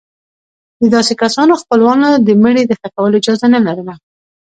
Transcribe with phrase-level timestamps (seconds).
[0.81, 3.93] د داسې کسانو خپلوانو د مړي د ښخولو اجازه نه لرله.